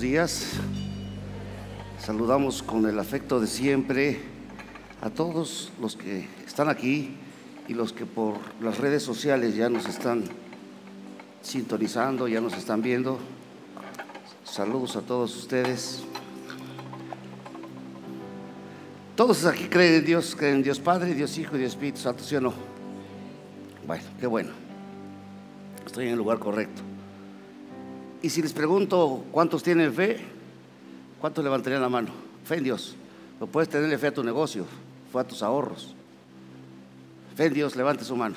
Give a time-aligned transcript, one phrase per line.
[0.00, 0.52] Días.
[1.98, 4.20] Saludamos con el afecto de siempre
[5.00, 7.16] a todos los que están aquí
[7.68, 10.24] y los que por las redes sociales ya nos están
[11.42, 13.18] sintonizando, ya nos están viendo.
[14.44, 16.02] Saludos a todos ustedes.
[19.14, 22.24] Todos aquí creen en Dios, creen en Dios Padre, Dios Hijo y Dios Espíritu Santo,
[22.24, 22.54] ¿sí o no?
[23.86, 24.50] Bueno, qué bueno.
[25.84, 26.91] Estoy en el lugar correcto.
[28.22, 30.18] Y si les pregunto cuántos tienen fe,
[31.20, 32.10] ¿cuántos levantarían la mano?
[32.44, 32.94] Fe en Dios.
[33.40, 34.64] No puedes tenerle fe a tu negocio,
[35.12, 35.96] fe a tus ahorros.
[37.34, 38.36] Fe en Dios, levante su mano.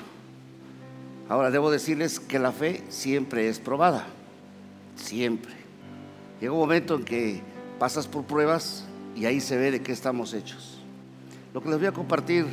[1.28, 4.06] Ahora debo decirles que la fe siempre es probada.
[4.96, 5.52] Siempre.
[6.40, 7.40] Llega un momento en que
[7.78, 10.80] pasas por pruebas y ahí se ve de qué estamos hechos.
[11.54, 12.44] Lo que les voy a compartir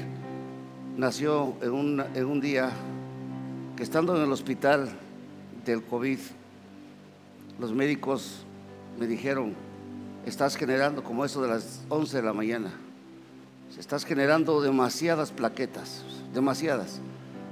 [0.98, 2.70] nació en un, en un día
[3.76, 4.90] que estando en el hospital
[5.66, 6.20] del COVID,
[7.60, 8.46] los médicos
[9.00, 9.54] me dijeron,
[10.26, 12.72] estás generando como eso de las 11 de la mañana,
[13.78, 17.00] estás generando demasiadas plaquetas, demasiadas.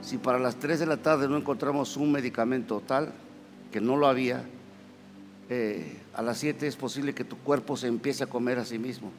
[0.02, 3.14] Si para las 3 de la tarde no encontramos un medicamento tal,
[3.72, 4.44] que no lo había,
[5.50, 8.80] eh, a las 7 es posible que tu cuerpo se empiece a comer a sí
[8.80, 9.12] mismo.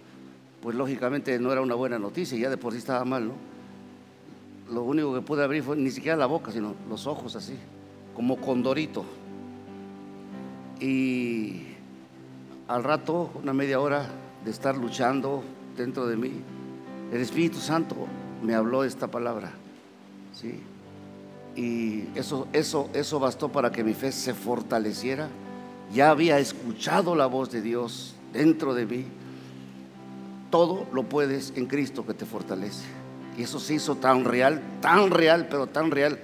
[0.61, 3.35] Pues lógicamente no era una buena noticia, ya de por sí estaba mal, ¿no?
[4.73, 7.55] Lo único que pude abrir fue ni siquiera la boca, sino los ojos así,
[8.15, 9.05] como condorito.
[10.81, 11.63] Y
[12.69, 14.09] al rato, una media hora
[14.45, 15.43] de estar luchando
[15.77, 16.33] dentro de mí,
[17.13, 17.97] el Espíritu Santo
[18.43, 19.53] me habló esta palabra.
[20.35, 20.61] ¿sí?
[21.55, 25.29] Y eso, eso, eso bastó para que mi fe se fortaleciera.
[25.93, 29.05] Ya había escuchado la voz de Dios dentro de mí.
[30.51, 32.85] Todo lo puedes en Cristo que te fortalece.
[33.37, 36.19] Y eso se hizo tan real, tan real, pero tan real,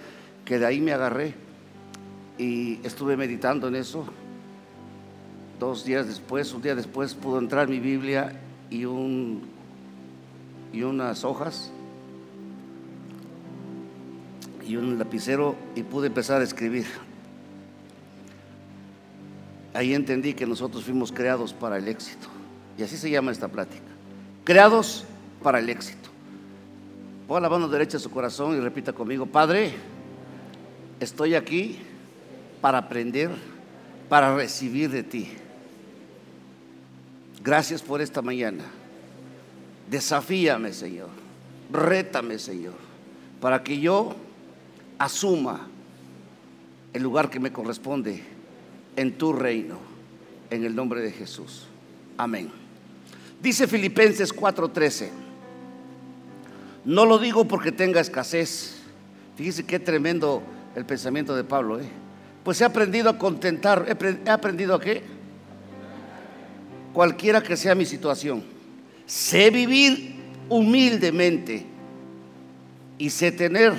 [0.45, 1.35] que de ahí me agarré
[2.39, 4.05] y estuve meditando en eso
[5.59, 9.43] dos días después, un día después, pudo entrar mi Biblia y, un,
[10.73, 11.73] y unas hojas
[14.67, 16.87] y un lapicero y pude empezar a escribir.
[19.73, 22.29] Ahí entendí que nosotros fuimos creados para el éxito.
[22.77, 23.87] Y así se llama esta plática.
[24.45, 25.05] Creados
[25.43, 26.11] para el éxito.
[27.27, 29.73] Ponga la mano derecha a su corazón y repita conmigo, Padre,
[31.01, 31.79] estoy aquí
[32.61, 33.31] para aprender,
[34.09, 35.33] para recibir de ti.
[37.43, 38.65] Gracias por esta mañana.
[39.91, 41.09] Desafíame, Señor.
[41.73, 42.75] Rétame, Señor,
[43.41, 44.17] para que yo
[44.99, 45.69] asuma
[46.93, 48.23] el lugar que me corresponde
[48.97, 49.79] en tu reino,
[50.51, 51.67] en el nombre de Jesús.
[52.17, 52.51] Amén.
[53.41, 55.11] Dice Filipenses 4:13,
[56.85, 58.77] no lo digo porque tenga escasez.
[59.37, 60.43] Fíjese qué tremendo
[60.75, 61.79] el pensamiento de Pablo.
[61.79, 61.89] ¿eh?
[62.43, 65.03] Pues he aprendido a contentar, he aprendido a qué?
[66.93, 68.43] Cualquiera que sea mi situación.
[69.07, 70.17] Sé vivir
[70.49, 71.67] humildemente
[72.99, 73.73] y sé tener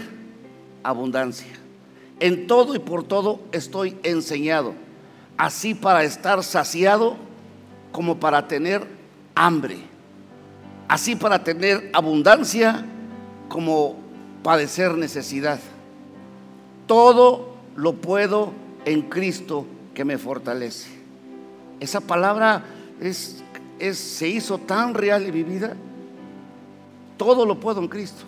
[0.84, 1.48] abundancia.
[2.20, 4.74] En todo y por todo estoy enseñado,
[5.38, 7.16] así para estar saciado
[7.92, 8.86] como para tener
[9.36, 9.78] hambre,
[10.88, 12.86] así para tener abundancia
[13.48, 13.96] como
[14.44, 15.60] padecer necesidad.
[16.88, 18.52] Todo lo puedo
[18.86, 20.90] en Cristo que me fortalece.
[21.80, 22.64] Esa palabra
[23.02, 23.44] es,
[23.94, 25.76] se hizo tan real en mi vida.
[27.18, 28.24] Todo lo puedo en Cristo.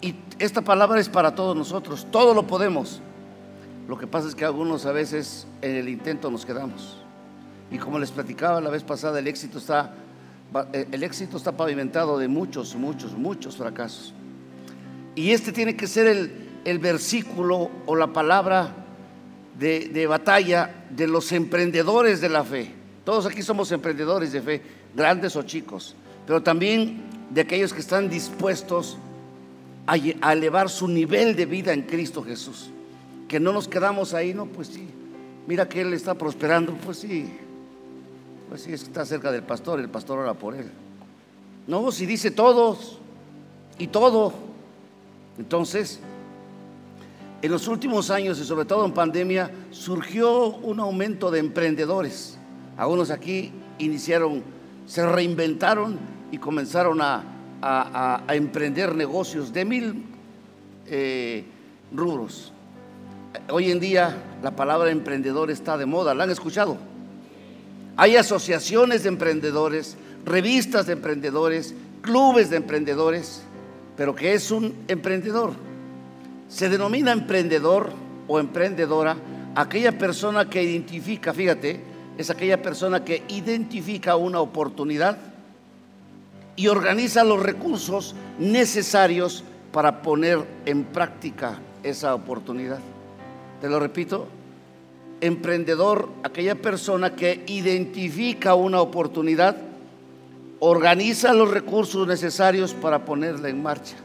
[0.00, 2.06] Y esta palabra es para todos nosotros.
[2.10, 3.00] Todo lo podemos.
[3.88, 6.98] Lo que pasa es que algunos a veces en el intento nos quedamos.
[7.70, 9.94] Y como les platicaba la vez pasada, el éxito está,
[10.72, 14.14] el éxito está pavimentado de muchos, muchos, muchos fracasos.
[15.14, 18.74] Y este tiene que ser el, el versículo o la palabra
[19.58, 22.83] de, de batalla de los emprendedores de la fe.
[23.04, 24.62] Todos aquí somos emprendedores de fe,
[24.94, 25.94] grandes o chicos,
[26.26, 28.96] pero también de aquellos que están dispuestos
[29.86, 29.96] a,
[30.32, 32.70] elevar su nivel de vida en Cristo Jesús.
[33.28, 34.86] Que no nos quedamos ahí, no, pues sí.
[35.46, 37.30] Mira que Él está prosperando, pues sí.
[38.48, 40.70] Pues sí, está cerca del pastor, el pastor ora por Él.
[41.66, 42.98] No, si dice todos,
[43.78, 44.32] y todo.
[45.38, 46.00] Entonces,
[47.42, 52.38] en los últimos años y sobre todo en pandemia surgió un aumento de emprendedores.
[52.76, 54.42] Algunos aquí iniciaron,
[54.86, 55.98] se reinventaron
[56.32, 57.30] y comenzaron a,
[58.28, 60.04] emprender negocios de mil
[60.86, 61.44] eh,
[61.94, 62.52] rubros.
[63.48, 66.76] Hoy en día la palabra emprendedor está de moda, ¿la han escuchado?
[67.96, 73.42] Hay asociaciones de emprendedores, revistas de emprendedores, clubes de emprendedores,
[73.96, 75.52] pero ¿qué es un emprendedor?
[76.48, 77.90] Se denomina emprendedor
[78.28, 79.16] o emprendedora
[79.54, 85.18] aquella persona que identifica, fíjate, es aquella persona que identifica una oportunidad
[86.56, 92.78] y organiza los recursos necesarios para poner en práctica esa oportunidad.
[93.60, 94.28] Te lo repito,
[95.20, 99.56] emprendedor, aquella persona que identifica una oportunidad,
[100.60, 103.96] organiza los recursos necesarios para ponerla en marcha.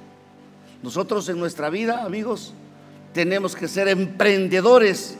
[0.81, 2.53] Nosotros en nuestra vida, amigos,
[3.13, 5.17] tenemos que ser emprendedores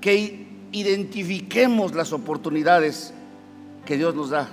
[0.00, 0.41] que
[0.72, 3.12] identifiquemos las oportunidades
[3.84, 4.48] que Dios nos da,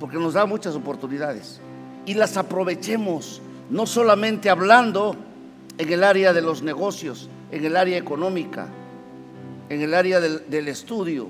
[0.00, 1.60] porque nos da muchas oportunidades
[2.04, 5.14] y las aprovechemos, no solamente hablando
[5.78, 8.68] en el área de los negocios, en el área económica,
[9.68, 11.28] en el área del, estudio,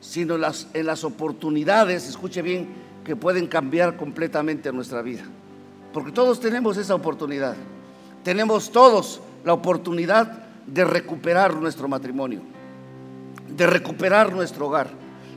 [0.00, 2.68] sino en las oportunidades, escuche bien,
[3.04, 5.24] que pueden cambiar completamente nuestra vida.
[5.92, 7.56] Porque todos tenemos esa oportunidad.
[8.22, 12.40] Tenemos todos la oportunidad de recuperar nuestro matrimonio
[13.56, 14.88] de recuperar nuestro hogar,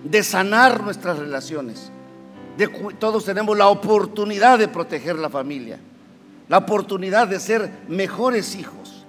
[0.03, 1.91] de sanar nuestras relaciones.
[2.99, 5.79] todos tenemos la oportunidad de proteger la familia,
[6.47, 9.05] la oportunidad de ser mejores hijos.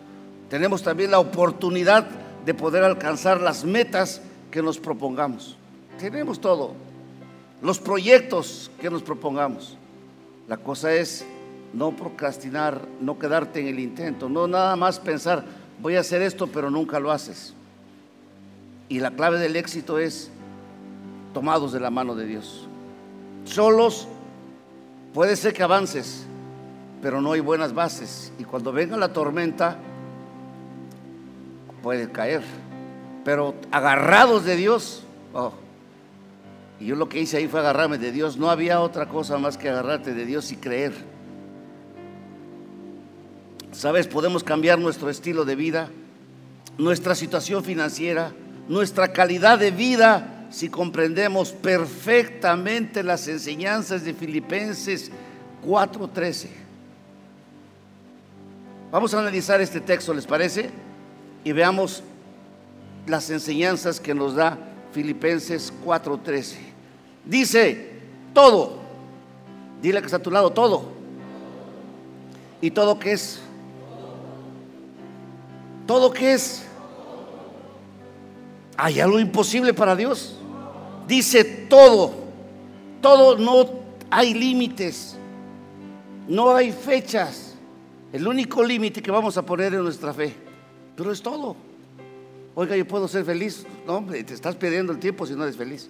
[0.48, 2.06] Tenemos también la oportunidad
[2.44, 4.20] de poder alcanzar las metas
[4.50, 5.56] que nos propongamos.
[5.98, 6.74] Tenemos todo,
[7.62, 9.76] los proyectos que nos propongamos.
[10.48, 11.26] La cosa es
[11.72, 15.44] no procrastinar, no quedarte en el intento, no nada más pensar,
[15.80, 17.55] voy a hacer esto, pero nunca lo haces.
[18.88, 20.30] Y la clave del éxito es
[21.34, 22.66] tomados de la mano de Dios.
[23.44, 24.06] Solos
[25.12, 26.24] puede ser que avances,
[27.02, 28.32] pero no hay buenas bases.
[28.38, 29.76] Y cuando venga la tormenta,
[31.82, 32.42] puede caer.
[33.24, 35.02] Pero agarrados de Dios,
[35.34, 35.52] oh.
[36.78, 38.36] Y yo lo que hice ahí fue agarrarme de Dios.
[38.36, 40.92] No había otra cosa más que agarrarte de Dios y creer.
[43.72, 45.88] Sabes, podemos cambiar nuestro estilo de vida,
[46.78, 48.32] nuestra situación financiera
[48.68, 55.10] nuestra calidad de vida si comprendemos perfectamente las enseñanzas de Filipenses
[55.64, 56.48] 4:13.
[58.90, 60.70] Vamos a analizar este texto, ¿les parece?
[61.44, 62.02] Y veamos
[63.06, 64.58] las enseñanzas que nos da
[64.92, 66.56] Filipenses 4:13.
[67.24, 67.90] Dice,
[68.32, 68.78] todo,
[69.82, 70.92] dile que está a tu lado, todo.
[72.60, 73.40] ¿Y todo qué es?
[75.86, 76.65] ¿Todo qué es?
[78.76, 80.36] ¿Hay algo imposible para Dios?
[81.08, 82.12] Dice todo,
[83.00, 83.70] todo no
[84.10, 85.16] hay límites,
[86.28, 87.54] no hay fechas.
[88.12, 90.34] El único límite que vamos a poner es nuestra fe,
[90.96, 91.56] pero es todo.
[92.54, 93.66] Oiga, yo puedo ser feliz.
[93.86, 95.88] No, hombre, te estás perdiendo el tiempo si no eres feliz.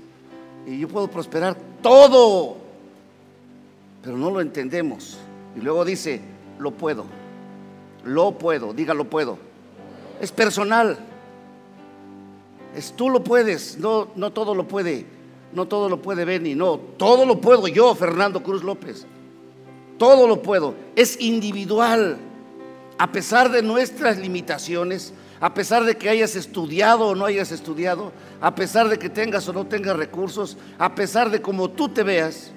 [0.67, 2.57] Y yo puedo prosperar todo,
[4.03, 5.19] pero no lo entendemos.
[5.57, 6.21] Y luego dice,
[6.59, 7.07] lo puedo,
[8.05, 9.39] lo puedo, diga lo puedo.
[10.21, 10.99] Es personal.
[12.97, 15.07] Tú lo puedes, no, no todo lo puede,
[15.53, 19.07] no todo lo puede Benny, no, todo lo puedo yo, Fernando Cruz López.
[19.99, 22.19] Todo lo puedo, es individual.
[22.99, 28.13] A pesar de nuestras limitaciones, a pesar de que hayas estudiado o no hayas estudiado,
[28.41, 32.03] a pesar de que tengas o no tengas recursos, a pesar de cómo tú te
[32.03, 32.53] veas,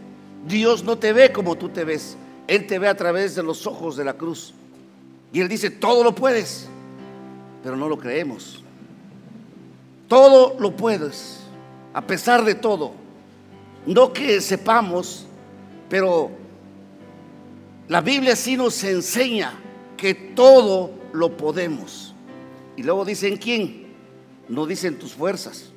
[0.48, 2.18] Dios no te ve como tú te ves.
[2.48, 4.54] Él te ve a través de los ojos de la cruz.
[5.32, 6.68] Y Él dice, todo lo puedes,
[7.64, 8.64] pero no lo creemos.
[10.10, 11.40] Todo lo puedes,
[11.94, 12.92] a pesar de todo.
[13.86, 15.28] No que sepamos,
[15.88, 16.32] pero
[17.88, 19.54] la Biblia sí nos enseña
[19.96, 22.16] que todo lo podemos.
[22.76, 23.88] Y luego dice en quién,
[24.48, 25.72] no dice en tus fuerzas,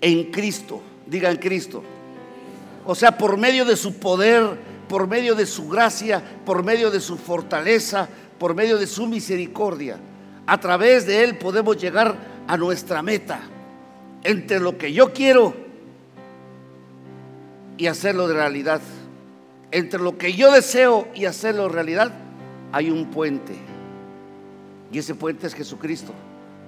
[0.00, 1.82] en Cristo, diga en Cristo.
[2.86, 4.58] O sea, por medio de su poder,
[4.88, 8.08] por medio de su gracia, por medio de su fortaleza,
[8.38, 9.98] por medio de su misericordia.
[10.46, 12.16] A través de Él podemos llegar
[12.50, 13.40] a nuestra meta.
[14.24, 15.54] Entre lo que yo quiero
[17.78, 18.80] y hacerlo de realidad.
[19.70, 22.12] Entre lo que yo deseo y hacerlo realidad,
[22.72, 23.54] hay un puente.
[24.90, 26.12] Y ese puente es Jesucristo.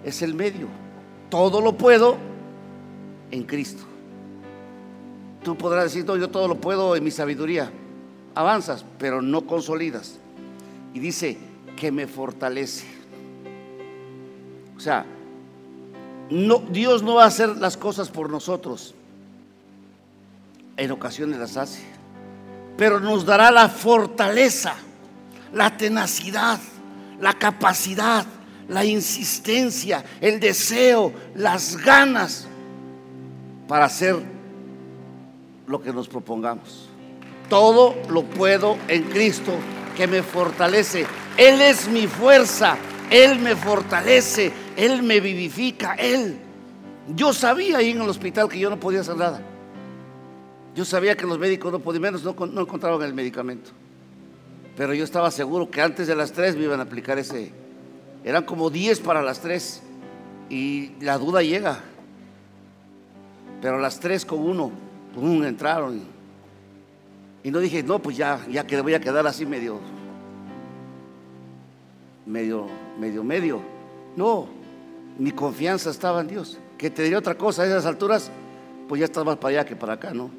[0.05, 0.69] Es el medio.
[1.29, 2.17] Todo lo puedo
[3.33, 3.83] en Cristo.
[5.43, 7.73] Tú podrás decir, no, yo todo lo puedo en mi sabiduría.
[8.37, 10.21] avanzas, pero no consolidas.
[10.95, 11.39] Y dice
[11.77, 12.87] que me fortalece.
[14.77, 15.05] O sea,
[16.29, 18.95] Dios no va a hacer las cosas por nosotros.
[20.77, 21.83] En ocasiones las hace.
[22.77, 24.75] Pero nos dará la fortaleza,
[25.53, 26.59] la tenacidad,
[27.21, 28.25] la capacidad,
[28.69, 32.47] la insistencia, el deseo, las ganas
[33.69, 34.17] para hacer
[35.67, 36.89] lo que nos propongamos.
[37.49, 39.53] Todo lo puedo en Cristo
[39.97, 41.07] que me fortalece.
[41.37, 42.77] Él es mi fuerza,
[43.11, 46.39] Él me fortalece, Él me vivifica, Él.
[47.15, 49.41] Yo sabía ahí en el hospital que yo no podía hacer nada.
[50.75, 53.71] Yo sabía que los médicos no podían, menos no, no encontraban el medicamento.
[54.77, 57.53] Pero yo estaba seguro que antes de las tres me iban a aplicar ese.
[58.25, 59.83] Eran como 10 para las tres.
[60.49, 61.81] Y la duda llega.
[63.61, 64.73] Pero las tres con uno,
[65.47, 66.03] entraron.
[67.45, 69.79] Y no dije, no, pues ya, ya que voy a quedar así medio,
[72.27, 72.67] medio,
[72.99, 73.61] medio, medio.
[74.17, 74.49] No,
[75.19, 76.59] mi confianza estaba en Dios.
[76.79, 78.31] Que te diría otra cosa a esas alturas,
[78.89, 80.31] pues ya estás más para allá que para acá, ¿no?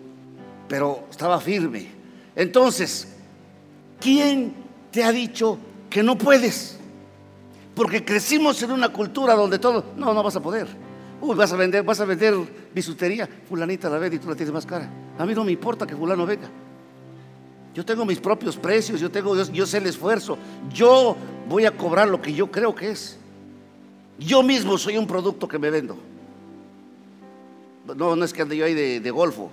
[0.68, 1.88] Pero estaba firme.
[2.36, 3.16] Entonces,
[4.00, 4.54] ¿quién
[4.92, 5.58] te ha dicho
[5.90, 6.78] que no puedes?
[7.76, 10.68] Porque crecimos en una cultura donde todo, no, no vas a poder.
[11.22, 12.36] Uy, vas a vender, vas a vender
[12.74, 13.28] bisutería.
[13.48, 14.90] Fulanita la vende y tú la tienes más cara.
[15.18, 16.50] A mí no me importa que fulano venga.
[17.74, 20.38] Yo tengo mis propios precios, yo, tengo, yo, sé el esfuerzo.
[20.72, 21.16] Yo
[21.50, 23.18] voy a cobrar lo que yo creo que es.
[24.20, 25.98] Yo mismo soy un producto que me vendo.
[27.96, 29.50] No, no es que ande yo ahí de, golfo.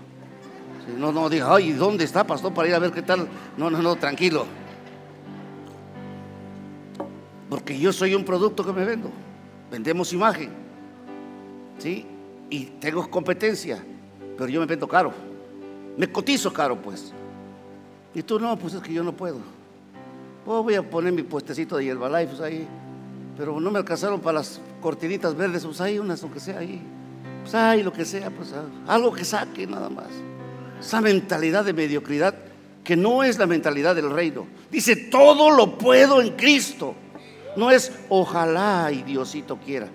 [0.97, 3.29] No, no, diga, ay, ¿dónde está, pastor, para ir a ver qué tal?
[3.57, 4.47] No, no, no, tranquilo.
[7.49, 9.11] Porque yo soy un producto que me vendo.
[9.71, 10.50] Vendemos imagen.
[11.79, 12.07] ¿Sí?
[12.49, 13.83] Y tengo competencia.
[14.37, 15.12] Pero yo me vendo caro.
[15.97, 17.12] Me cotizo caro, pues.
[18.14, 19.38] Y tú no, pues es que yo no puedo.
[20.45, 22.67] Pues voy a poner mi puestecito de Herbalife pues ahí.
[23.41, 26.79] Pero no me alcanzaron para las cortinitas verdes, pues ahí unas, que sea ahí.
[27.41, 30.09] Pues ahí lo que sea, pues ah, algo que saque nada más.
[30.79, 32.35] Esa mentalidad de mediocridad
[32.85, 34.47] que no es la mentalidad del reino.
[34.71, 36.95] Dice, todo lo puedo en Cristo.
[37.57, 39.89] No es ojalá y Diosito quiera.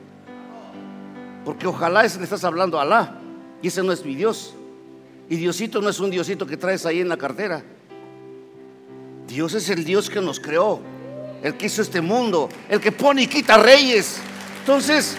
[1.46, 3.20] Porque ojalá es le estás hablando a Alá.
[3.62, 4.56] Y ese no es mi Dios.
[5.30, 7.64] Y Diosito no es un Diosito que traes ahí en la cartera.
[9.28, 10.80] Dios es el Dios que nos creó,
[11.44, 14.20] el que hizo este mundo, el que pone y quita reyes.
[14.60, 15.16] Entonces,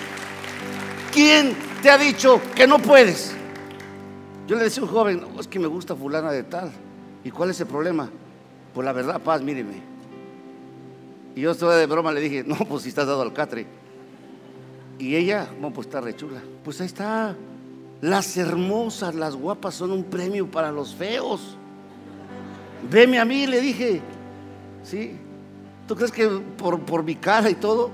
[1.13, 3.33] ¿quién te ha dicho que no puedes?
[4.47, 6.73] Yo le decía a un joven, es que me gusta fulana de tal.
[7.25, 8.11] ¿Y cuál es el problema?
[8.75, 9.83] Pues la verdad, paz, míreme.
[11.35, 13.67] Y yo estaba de broma, le dije, no, pues si estás dado al catre.
[14.99, 16.41] Y ella, bueno, pues está rechula.
[16.65, 17.37] Pues ahí está.
[18.01, 21.57] Las hermosas, las guapas son un premio para los feos.
[22.91, 24.01] Veme a mí, le dije.
[24.83, 25.19] ¿Sí?
[25.87, 27.91] ¿Tú crees que por, mi cara y todo?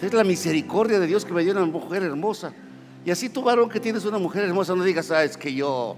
[0.00, 2.52] Es la misericordia de Dios que me dio una mujer hermosa.
[3.04, 5.96] Y así tú, varón, que tienes una mujer hermosa, no digas, ah, es que yo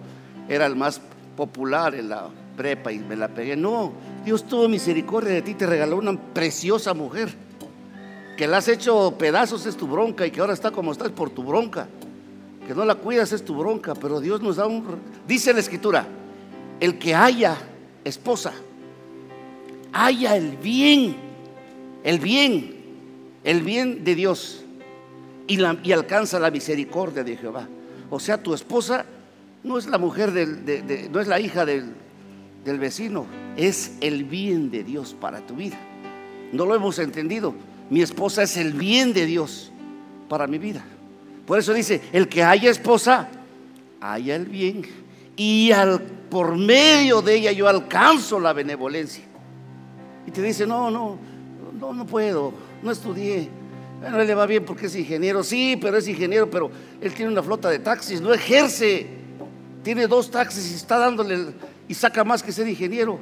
[0.48, 1.00] era el más
[1.36, 3.56] popular en la prepa y me la pegué.
[3.56, 3.92] No,
[4.24, 7.28] Dios tuvo misericordia de ti, te regaló una preciosa mujer.
[8.38, 11.12] Que la has hecho pedazos es tu bronca y que ahora está como está es
[11.12, 11.86] por tu bronca.
[12.66, 14.84] Que no la cuidas es tu bronca, pero Dios nos da un...
[15.26, 16.06] Dice la escritura,
[16.78, 17.56] el que haya
[18.04, 18.52] esposa,
[19.92, 21.16] haya el bien,
[22.04, 22.74] el bien,
[23.44, 24.64] el bien de Dios
[25.46, 27.68] y, y alcanza la misericordia de Jehová.
[28.10, 29.04] O sea, tu esposa
[29.62, 31.92] no es la mujer del, no es la hija del,
[32.64, 35.78] del vecino, es el bien de Dios para tu vida.
[36.52, 37.54] No lo hemos entendido.
[37.90, 39.72] Mi esposa es el bien de Dios
[40.28, 40.84] para mi vida.
[41.46, 43.28] Por eso dice, el que haya esposa,
[44.00, 44.82] haya el bien.
[45.36, 49.24] Y al por medio de ella yo alcanzo la benevolencia.
[50.26, 51.18] Y te dice, no, no,
[51.78, 53.48] no, no puedo, no estudié.
[54.00, 57.30] Bueno, él le va bien porque es ingeniero, sí, pero es ingeniero, pero él tiene
[57.30, 59.06] una flota de taxis, no ejerce.
[59.82, 61.52] Tiene dos taxis y está dándole
[61.88, 63.18] y saca más que ser ingeniero.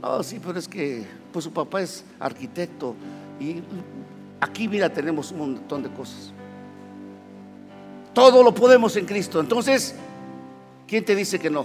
[0.00, 2.94] No, sí, pero es que pues su papá es arquitecto
[3.40, 3.62] y
[4.40, 6.32] aquí mira tenemos un montón de cosas.
[8.12, 9.40] Todo lo podemos en Cristo.
[9.40, 9.94] Entonces,
[10.86, 11.64] ¿quién te dice que no?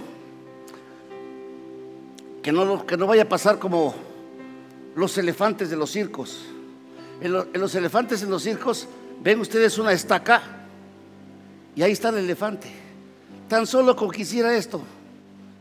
[2.42, 3.94] que no, que no vaya a pasar como
[4.98, 6.40] los elefantes de los circos.
[7.20, 8.88] En, los elefantes en los circos
[9.22, 10.42] ven ustedes una estaca
[11.76, 12.68] y ahí está el elefante.
[13.48, 14.82] Tan solo como quisiera esto,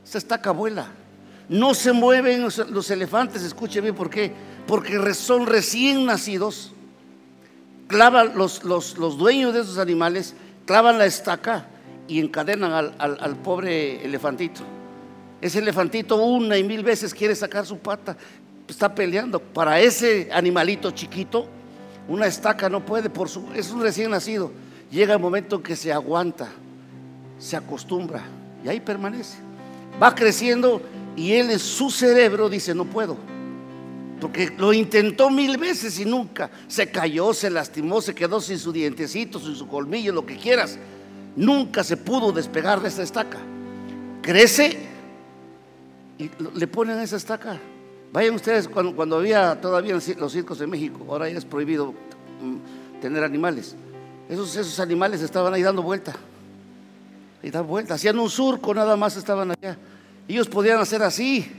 [0.04, 0.88] esta estaca vuela.
[1.50, 4.34] No se mueven los, elefantes, escuchen bien por qué.
[4.66, 6.74] Porque son recién nacidos.
[7.88, 10.34] Clavan los, los, dueños de esos animales,
[10.66, 11.68] clavan la estaca
[12.08, 14.62] y encadenan al pobre elefantito
[15.40, 18.18] Ese elefantito una y mil veces quiere sacar su pata,
[18.68, 19.40] está peleando.
[19.40, 21.48] Para ese animalito chiquito,
[22.08, 24.52] una estaca no puede, por su, es un recién nacido.
[24.92, 26.48] Llega el momento en que se aguanta,
[27.40, 28.24] se acostumbra
[28.64, 29.38] y ahí permanece.
[30.02, 30.82] Va creciendo
[31.16, 33.18] y él en su cerebro dice, no puedo.
[34.22, 36.50] Porque lo intentó mil veces y nunca.
[36.68, 40.78] Se cayó, se lastimó, se quedó sin su dientecito, sin su colmillo, lo que quieras.
[41.36, 43.38] Nunca se pudo despegar de esa estaca.
[44.22, 44.78] Crece
[46.18, 47.60] y le ponen esa estaca.
[48.14, 51.94] Vayan ustedes cuando, había todavía los circos de México, ahora ya es prohibido
[52.42, 53.76] mm, tener animales.
[54.30, 56.14] Esos, esos animales estaban ahí dando vuelta.
[57.44, 57.94] Y dando vuelta.
[57.94, 59.78] Hacían un surco, nada más estaban allá.
[60.28, 61.52] Ellos podían hacer así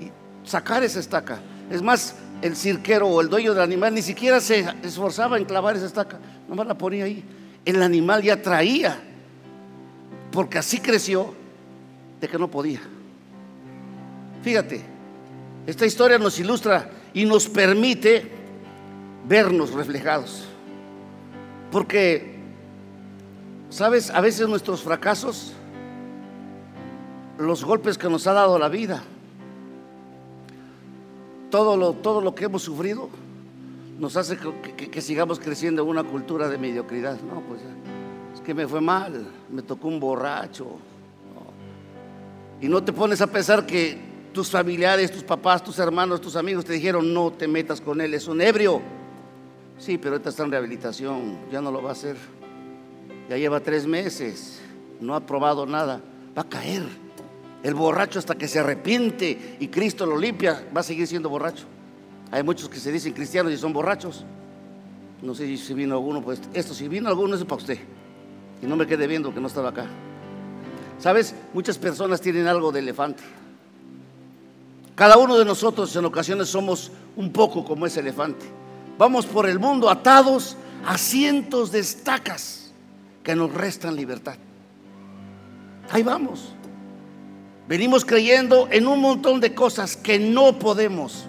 [0.00, 1.40] y sacar esa estaca.
[1.70, 5.76] Es más, el cirquero o el dueño del animal ni siquiera se esforzaba en clavar
[5.76, 6.18] esa estaca,
[6.48, 7.24] nomás la ponía ahí.
[7.64, 9.00] El animal ya traía,
[10.30, 11.34] porque así creció,
[12.20, 12.80] de que no podía.
[14.42, 14.95] Fíjate,
[15.66, 18.30] esta historia nos ilustra y nos permite
[19.28, 20.44] vernos reflejados.
[21.72, 22.36] Porque,
[23.70, 24.10] ¿sabes?
[24.10, 25.52] A veces nuestros fracasos
[27.38, 29.02] los golpes que nos ha dado la vida,
[31.50, 33.08] todo lo, todo lo que hemos sufrido,
[33.98, 37.18] nos hace que, sigamos creciendo en una cultura de mediocridad.
[37.20, 37.60] No, pues
[38.34, 40.66] es que me fue mal, me tocó un borracho.
[42.60, 43.98] Y no te pones a pensar que
[44.36, 48.12] tus familiares, tus papás, tus hermanos, tus amigos te dijeron, no te metas con él,
[48.12, 48.82] es un ebrio.
[49.78, 52.16] Sí, pero ahorita está en rehabilitación, ya no lo va a hacer.
[53.30, 54.60] Ya lleva tres meses,
[55.00, 56.02] no ha probado nada,
[56.36, 56.82] va a caer.
[57.62, 61.64] El borracho hasta que se arrepiente y Cristo lo limpia, va a seguir siendo borracho.
[62.30, 64.26] Hay muchos que se dicen cristianos y son borrachos.
[65.22, 67.78] No sé si vino alguno, pues esto, si vino alguno es para usted.
[68.62, 69.86] Y no me quede viendo que no estaba acá.
[70.98, 71.34] ¿Sabes?
[71.54, 73.22] Muchas personas tienen algo de elefante.
[74.96, 78.46] Cada uno de nosotros en ocasiones somos un poco como ese elefante.
[78.96, 82.72] Vamos por el mundo atados a cientos de estacas
[83.22, 84.36] que nos restan libertad.
[85.90, 86.54] Ahí vamos.
[87.68, 91.26] Venimos creyendo en un montón de cosas que no podemos.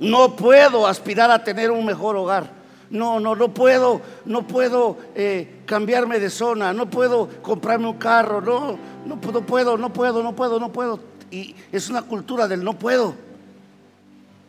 [0.00, 2.50] No puedo aspirar a tener un mejor hogar.
[2.90, 8.40] No, no, no puedo, no puedo eh, cambiarme de zona, no puedo comprarme un carro,
[8.40, 11.09] no, no puedo, no puedo, no puedo, no puedo.
[11.30, 13.14] Y es una cultura del no puedo.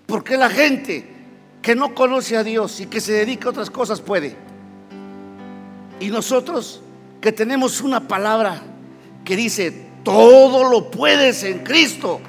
[0.05, 1.07] Porque la gente
[1.61, 4.35] que no conoce a Dios y que se dedica a otras cosas puede.
[5.99, 6.81] Y nosotros
[7.21, 8.61] que tenemos una palabra
[9.23, 9.71] que dice,
[10.03, 12.19] todo lo puedes en Cristo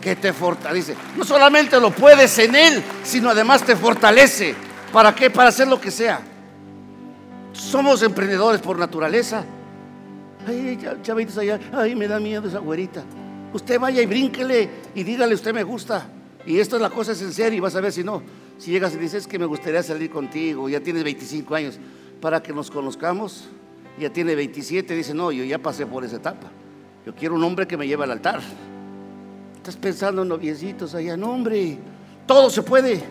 [0.00, 0.96] que te fortalece.
[1.16, 4.54] No solamente lo puedes en Él, sino además te fortalece.
[4.92, 5.30] ¿Para qué?
[5.30, 6.20] Para hacer lo que sea.
[7.52, 9.44] Somos emprendedores por naturaleza.
[10.46, 13.02] Ay, chavitos allá, ay, me da miedo esa güerita.
[13.54, 16.06] Usted vaya y brínquele y dígale, usted me gusta.
[16.44, 18.22] Y esto es la cosa serio y vas a ver si no.
[18.58, 21.78] Si llegas y dices que me gustaría salir contigo, ya tienes 25 años,
[22.20, 23.48] para que nos conozcamos
[23.98, 26.48] ya tiene 27, dice, no, yo ya pasé por esa etapa.
[27.06, 28.40] Yo quiero un hombre que me lleve al altar.
[29.56, 31.78] Estás pensando en noviecitos allá, no, hombre,
[32.26, 33.02] todo se puede.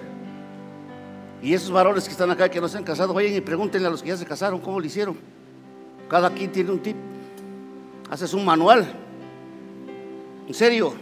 [1.41, 3.91] Y esos varones que están acá que no se han casado, vayan y pregúntenle a
[3.91, 5.17] los que ya se casaron cómo lo hicieron.
[6.09, 6.97] Cada quien tiene un tip.
[8.09, 9.02] Haces un manual.
[10.47, 10.93] En serio.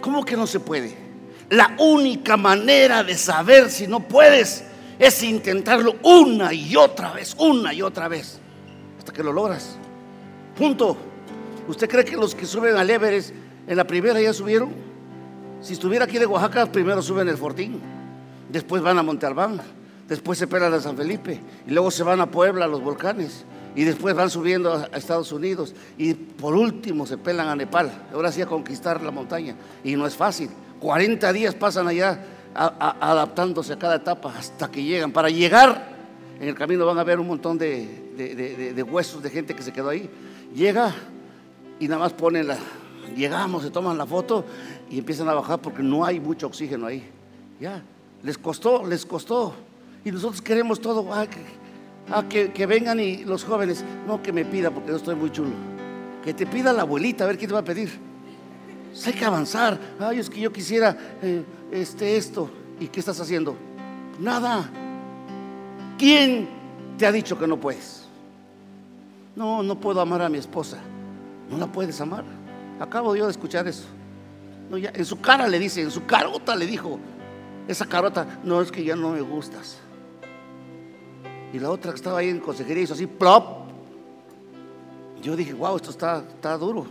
[0.00, 0.96] ¿Cómo que no se puede?
[1.50, 4.64] La única manera de saber si no puedes
[4.98, 8.38] es intentarlo una y otra vez, una y otra vez,
[8.98, 9.76] hasta que lo logras.
[10.56, 10.96] Punto.
[11.66, 13.32] ¿Usted cree que los que suben al Everest
[13.66, 14.72] en la primera ya subieron?
[15.60, 17.80] Si estuviera aquí de Oaxaca, primero suben el Fortín,
[18.48, 19.60] después van a Monte Albán,
[20.08, 23.44] después se pelan a San Felipe y luego se van a Puebla, a los volcanes
[23.74, 27.90] y después van subiendo a Estados Unidos y por último se pelan a Nepal.
[28.12, 29.54] Ahora sí a conquistar la montaña
[29.84, 30.50] y no es fácil.
[30.80, 35.12] 40 días pasan allá adaptándose a cada etapa hasta que llegan.
[35.12, 35.88] Para llegar,
[36.40, 39.90] en el camino van a ver un montón de, huesos de gente que se quedó
[39.90, 40.10] ahí.
[40.54, 40.94] Llega
[41.78, 42.58] y nada más ponen la,
[43.16, 44.44] llegamos, se toman la foto
[44.90, 47.08] y empiezan a bajar porque no hay mucho oxígeno ahí.
[47.60, 47.82] Ya,
[48.22, 49.54] les costó, les costó.
[50.04, 51.04] Y nosotros queremos todo,
[52.10, 55.52] ah, que, vengan y los jóvenes, no que me pida porque yo estoy muy chulo.
[56.24, 57.90] Que te pida la abuelita, a ver qué te va a pedir.
[58.90, 59.78] Pues hay que avanzar.
[59.98, 62.50] Ay, es que yo quisiera eh, este, esto.
[62.78, 63.56] ¿Y qué estás haciendo?
[64.18, 64.68] Nada.
[65.98, 66.48] ¿Quién
[66.98, 68.04] te ha dicho que no puedes?
[69.36, 70.78] No, no puedo amar a mi esposa.
[71.50, 72.24] No la puedes amar.
[72.78, 73.84] Acabo yo de escuchar eso.
[74.72, 76.98] En su cara le dice, en su carota le dijo,
[77.66, 79.78] esa carota, no es que ya no me gustas.
[81.52, 83.68] Y la otra que estaba ahí en consejería hizo así, plop.
[85.22, 86.86] Yo dije, wow, esto está, está duro.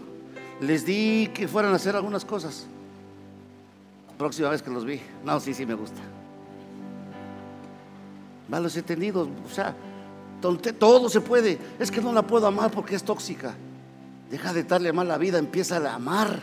[0.61, 2.67] Les di que fueran a hacer algunas cosas.
[4.17, 4.99] Próxima vez que los vi.
[5.23, 6.01] No, sí, sí me gusta.
[8.49, 9.75] Malos entendidos, o sea,
[10.77, 11.57] todo se puede.
[11.79, 13.55] Es que no la puedo amar porque es tóxica.
[14.29, 16.41] Deja de darle mal la vida, empieza a amar.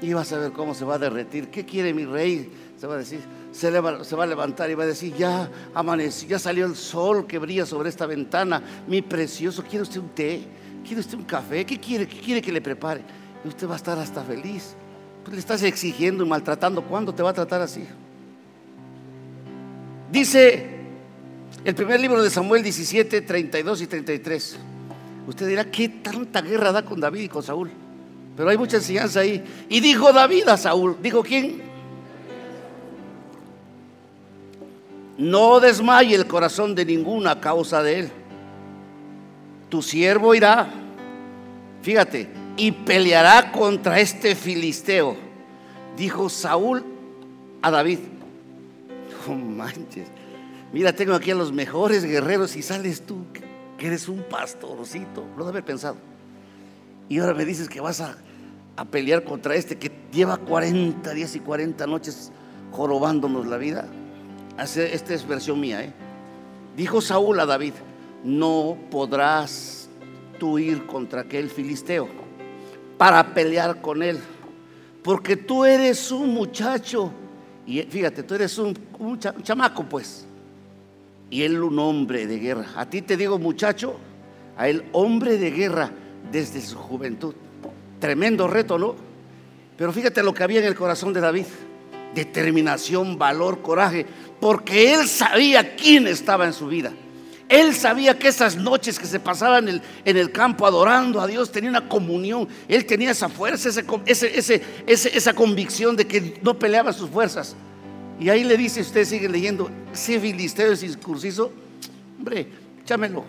[0.00, 1.50] Y vas a ver cómo se va a derretir.
[1.50, 2.50] ¿Qué quiere mi rey?
[2.78, 6.38] Se va a decir, se, va a levantar y va a decir, ya amaneció, ya
[6.38, 8.62] salió el sol que brilla sobre esta ventana.
[8.86, 10.42] Mi precioso, ¿quiere usted un té?
[10.84, 11.64] ¿Quiere usted un café?
[11.64, 13.02] ¿Qué quiere, qué quiere que le prepare?
[13.44, 14.74] Y usted va a estar hasta feliz.
[15.22, 16.82] Pues le estás exigiendo y maltratando.
[16.82, 17.84] ¿Cuándo te va a tratar así?
[20.10, 20.78] Dice
[21.64, 24.58] el primer libro de Samuel 17, 32 y 33.
[25.26, 27.70] Usted dirá, ¿qué tanta guerra da con David y con Saúl?
[28.36, 29.44] Pero hay mucha enseñanza ahí.
[29.68, 31.60] Y dijo David a Saúl, ¿dijo quién?
[35.18, 38.10] No desmaye el corazón de ninguna causa de él.
[39.68, 40.70] Tu siervo irá,
[41.82, 45.16] fíjate, y peleará contra este filisteo.
[45.96, 46.84] Dijo Saúl
[47.60, 47.98] a David.
[49.26, 50.06] No manches.
[50.72, 53.24] Mira, tengo aquí a los mejores guerreros y sales tú,
[53.76, 55.26] que eres un pastorcito.
[55.36, 55.96] Lo de haber pensado.
[57.08, 58.16] Y ahora me dices que vas a,
[58.76, 62.30] a pelear contra este que lleva 40 días y 40 noches
[62.70, 63.86] jorobándonos la vida.
[64.58, 65.82] Esta es versión mía.
[65.82, 65.92] ¿eh?
[66.76, 67.74] Dijo Saúl a David,
[68.24, 69.88] no podrás
[70.38, 72.08] tú ir contra aquel filisteo
[72.96, 74.18] para pelear con él,
[75.02, 77.12] porque tú eres un muchacho,
[77.66, 80.26] y fíjate, tú eres un, un chamaco pues,
[81.30, 82.66] y él un hombre de guerra.
[82.76, 83.96] A ti te digo muchacho,
[84.56, 85.90] a él hombre de guerra
[86.32, 87.34] desde su juventud.
[88.00, 88.94] Tremendo reto, ¿no?
[89.76, 91.46] Pero fíjate lo que había en el corazón de David.
[92.14, 94.06] Determinación, valor, coraje,
[94.40, 96.92] porque él sabía quién estaba en su vida.
[97.48, 101.70] Él sabía que esas noches que se pasaban en el, campo adorando a Dios tenía
[101.70, 102.46] una comunión.
[102.68, 103.70] Él tenía esa fuerza,
[104.06, 107.56] esa convicción de que no peleaba sus fuerzas.
[108.20, 111.52] Y ahí le dice, usted sigue leyendo, ese filisteo es incursizo,
[112.18, 112.48] hombre,
[112.84, 113.24] chámelo.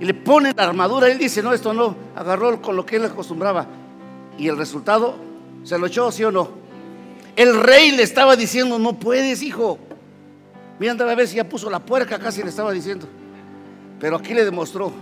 [0.00, 3.04] Y le pone la armadura, él dice, no, esto no, agarró con lo que él
[3.04, 3.66] acostumbraba.
[4.36, 5.16] Y el resultado,
[5.62, 6.50] ¿se lo echó, sí o no?
[7.36, 9.78] El rey le estaba diciendo, no puedes, hijo.
[10.78, 13.06] Mira, a ver si ya puso la puerca, casi le estaba diciendo.
[14.00, 14.92] Pero aquí le demostró.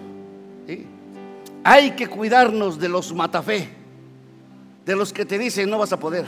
[1.64, 3.68] Hay que cuidarnos de los matafé,
[4.84, 6.26] de los que te dicen no vas a poder.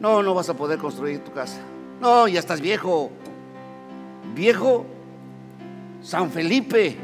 [0.00, 1.60] No, no vas a poder construir tu casa.
[2.00, 3.10] No, ya estás viejo.
[4.34, 4.84] Viejo
[6.02, 6.96] San Felipe.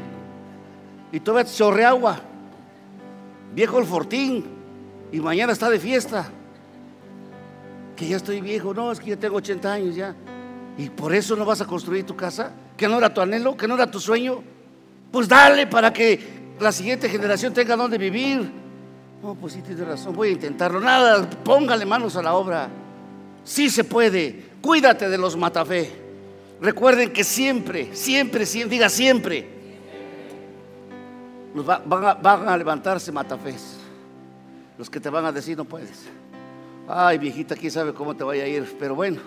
[1.11, 2.19] Y todavía chorre agua.
[3.53, 4.45] Viejo el Fortín.
[5.11, 6.29] Y mañana está de fiesta.
[7.95, 8.73] Que ya estoy viejo.
[8.73, 10.15] No, es que ya tengo 80 años ya.
[10.77, 12.51] Y por eso no vas a construir tu casa.
[12.77, 14.41] Que no era tu anhelo, que no era tu sueño.
[15.11, 16.19] Pues dale para que
[16.59, 18.49] la siguiente generación tenga donde vivir.
[19.21, 20.79] No, pues sí tienes razón, voy a intentarlo.
[20.79, 22.69] Nada, póngale manos a la obra.
[23.43, 24.45] Sí se puede.
[24.61, 25.91] Cuídate de los matafé.
[26.61, 29.47] Recuerden que siempre, siempre, siempre, diga siempre,
[31.55, 33.77] van, a, van a levantarse matafés.
[34.77, 36.05] Los que te van a decir no puedes.
[36.87, 38.75] Ay, viejita, quién sabe cómo te vaya a ir.
[38.79, 39.19] Pero bueno,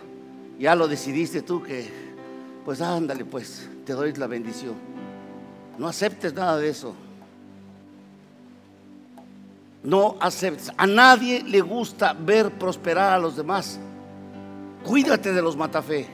[0.59, 1.89] ya lo decidiste tú que,
[2.65, 4.75] pues ándale, pues, te doy la bendición.
[5.79, 6.95] No aceptes nada de eso.
[9.83, 10.73] No aceptes.
[10.77, 13.79] A nadie le gusta ver prosperar a los demás.
[14.85, 16.07] Cuídate de los matafé.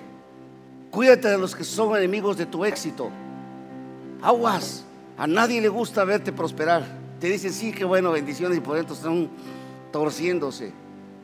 [0.91, 3.11] Cuídate de los que son enemigos de tu éxito.
[4.23, 4.85] Aguas.
[5.17, 6.85] A nadie le gusta verte prosperar.
[7.21, 9.29] Te dicen, sí, qué bueno, bendiciones y por dentro están
[9.93, 10.73] torciéndose.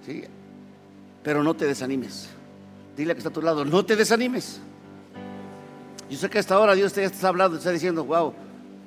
[0.04, 0.24] ¿sí?
[1.22, 2.28] Pero no te desanimes.
[2.96, 4.58] Dile que está a tu lado, no te desanimes.
[6.08, 8.32] Yo sé que hasta ahora Dios te está hablando, te está diciendo, wow,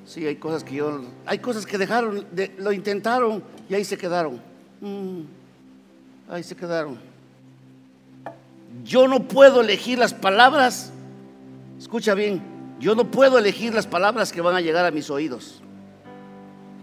[0.04, 2.26] sí, hay cosas que yo, hay cosas que dejaron,
[2.58, 4.40] lo intentaron y ahí se quedaron.
[4.80, 5.20] Mm,
[6.28, 6.98] ahí se quedaron.
[8.84, 10.92] Yo no puedo elegir las palabras,
[11.78, 12.42] escucha bien,
[12.80, 15.60] yo no puedo elegir las palabras que van a llegar a mis oídos,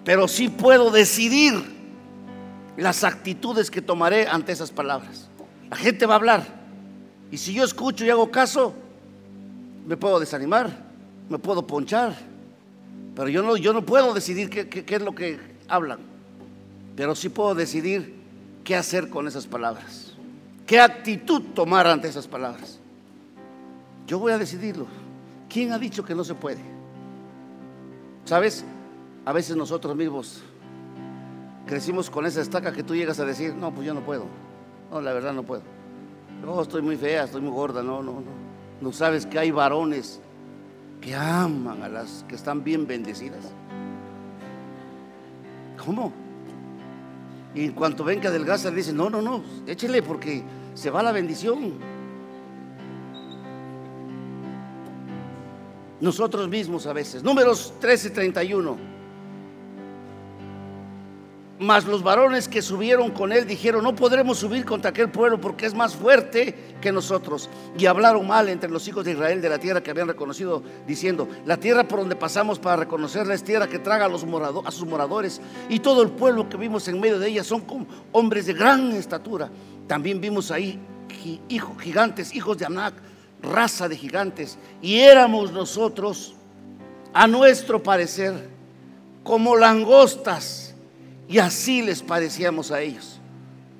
[0.05, 1.75] pero sí puedo decidir
[2.77, 5.29] las actitudes que tomaré ante esas palabras.
[5.69, 6.66] La gente va a hablar
[7.31, 8.73] y si yo escucho y hago caso,
[9.85, 10.85] me puedo desanimar,
[11.29, 12.15] me puedo ponchar,
[13.15, 15.99] pero yo no, yo no puedo decidir qué, qué es lo que hablan,
[16.95, 18.15] pero sí puedo decidir
[18.63, 20.13] qué hacer con esas palabras,
[20.65, 22.79] qué actitud tomar ante esas palabras.
[24.07, 24.87] Yo voy a decidirlo.
[25.49, 26.61] ¿Quién ha dicho que no se puede?
[28.23, 28.63] ¿Sabes?
[29.25, 30.41] A veces nosotros mismos
[31.65, 34.25] crecimos con esa estaca que tú llegas a decir, no, pues yo no puedo.
[34.89, 35.63] No, la verdad no puedo.
[36.43, 38.47] No, estoy muy fea, estoy muy gorda, no, no, no.
[38.79, 40.19] ¿No sabes que hay varones
[41.01, 43.51] que aman a las que están bien bendecidas?
[45.83, 46.13] ¿Cómo?
[47.55, 51.11] Y en cuanto ven que adelgaza, dicen, no, no, no, échele porque se va la
[51.11, 51.73] bendición.
[55.99, 57.23] Nosotros mismos a veces.
[57.23, 58.96] Números 13, 31.
[61.59, 65.65] Mas los varones que subieron con él dijeron, no podremos subir contra aquel pueblo porque
[65.65, 67.49] es más fuerte que nosotros.
[67.79, 71.27] Y hablaron mal entre los hijos de Israel de la tierra que habían reconocido, diciendo,
[71.45, 74.23] la tierra por donde pasamos para reconocerla es tierra que traga a, los
[74.65, 75.41] a sus moradores.
[75.67, 78.91] Y todo el pueblo que vimos en medio de ella son como hombres de gran
[78.91, 79.49] estatura.
[79.87, 80.79] También vimos ahí
[81.49, 82.93] hijos gigantes, hijos de Anac,
[83.41, 84.59] raza de gigantes.
[84.79, 86.35] Y éramos nosotros,
[87.13, 88.47] a nuestro parecer,
[89.23, 90.66] como langostas
[91.27, 93.19] y así les parecíamos a ellos.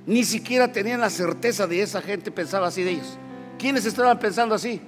[0.06, 3.18] Ni siquiera tenían la certeza de esa gente, pensaba así de ellos.
[3.58, 4.82] ¿Quiénes estaban pensando así?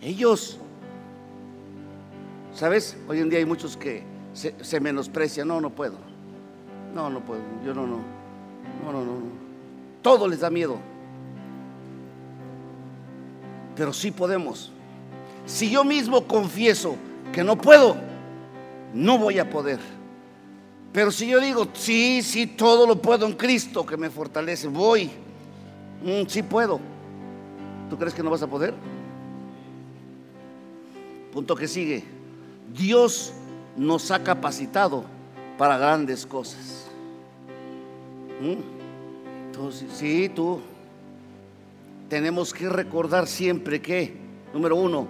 [0.00, 0.58] Ellos.
[2.54, 2.96] ¿Sabes?
[3.08, 5.48] Hoy en día hay muchos que se, menosprecian.
[5.48, 5.96] No, no puedo.
[6.94, 7.42] No, no puedo.
[7.64, 7.98] Yo no, no.
[8.84, 9.12] No, no, no.
[10.02, 10.78] Todo les da miedo.
[13.76, 14.72] Pero sí podemos.
[15.46, 16.96] Si yo mismo confieso
[17.32, 17.96] que no puedo,
[18.94, 19.78] no voy a poder.
[20.92, 25.10] Pero si yo digo, sí, sí, todo lo puedo en Cristo que me fortalece, voy,
[26.02, 26.80] mm, sí puedo,
[27.90, 28.74] ¿tú crees que no vas a poder?
[31.32, 32.04] Punto que sigue,
[32.74, 33.32] Dios
[33.76, 35.04] nos ha capacitado
[35.58, 36.86] para grandes cosas.
[38.40, 39.94] Entonces, mm.
[39.94, 40.60] sí, tú.
[42.08, 44.16] Tenemos que recordar siempre que,
[44.54, 45.06] número uno,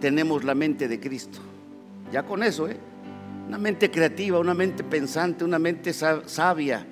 [0.00, 1.38] tenemos la mente de Cristo.
[2.10, 2.76] Ya con eso, ¿eh?
[3.48, 6.86] Una mente creativa, una mente pensante, una mente sabia.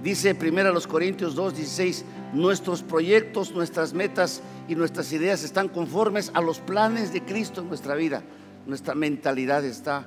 [0.00, 5.68] Dice primero a los Corintios 2, 16, nuestros proyectos, nuestras metas y nuestras ideas están
[5.68, 8.22] conformes a los planes de Cristo en nuestra vida.
[8.66, 10.06] Nuestra mentalidad está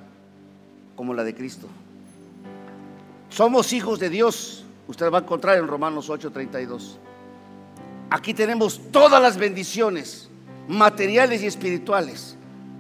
[0.96, 1.68] como la de Cristo.
[3.30, 4.64] Somos hijos de Dios.
[4.88, 6.98] Usted va a encontrar en Romanos 8, 32.
[8.10, 10.30] Aquí tenemos todas las bendiciones
[10.70, 12.38] materiales y espirituales.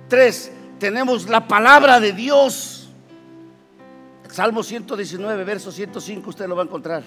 [0.07, 2.76] Tres, tenemos la palabra de Dios
[4.29, 7.03] Salmo 119, verso 105, usted lo va a encontrar.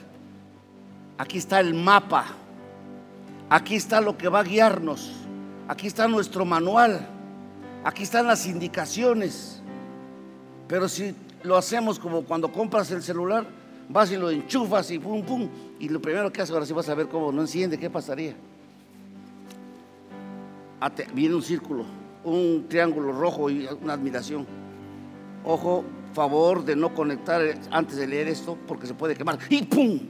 [1.19, 2.27] Aquí está el mapa.
[3.49, 5.13] Aquí está lo que va a guiarnos.
[5.69, 7.07] Aquí está nuestro manual.
[7.85, 9.61] Aquí están las indicaciones.
[10.67, 13.47] Pero si lo hacemos como cuando compras el celular,
[13.89, 15.49] vas y lo enchufas y pum, pum.
[15.79, 18.35] Y lo primero que haces, ahora sí vas a ver cómo no enciende, ¿qué pasaría?
[20.81, 21.85] Ah, viene un círculo,
[22.25, 24.47] un triángulo rojo y una admiración.
[25.45, 29.39] Ojo, favor de no conectar antes de leer esto porque se puede quemar.
[29.49, 30.01] Y ¡pum!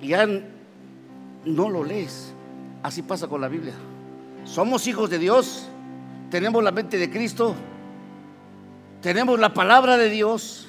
[0.00, 2.32] Y ya no lo lees.
[2.82, 3.74] Así pasa con la Biblia.
[4.44, 5.66] Somos hijos de Dios,
[6.30, 7.54] tenemos la mente de Cristo,
[9.02, 10.68] tenemos la palabra de Dios,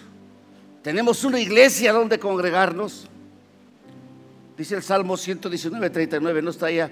[0.82, 3.08] tenemos una iglesia donde congregarnos.
[4.58, 6.91] Dice el Salmo 119, 39, no está allá.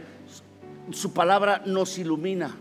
[0.92, 2.56] Su palabra nos ilumina,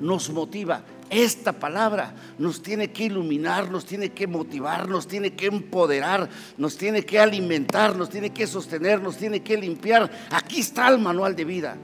[0.00, 0.82] nos motiva.
[1.10, 6.76] Esta palabra nos tiene que iluminar, nos tiene que motivar, nos tiene que empoderar, nos
[6.76, 10.10] tiene que alimentar, nos tiene que sostener, nos tiene que limpiar.
[10.30, 11.76] Aquí está el manual de vida,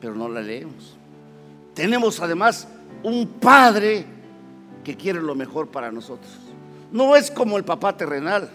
[0.00, 0.96] pero no la leemos.
[1.74, 2.68] Tenemos además
[3.02, 4.04] un Padre
[4.84, 6.30] que quiere lo mejor para nosotros.
[6.92, 8.48] No es como el papá terrenal.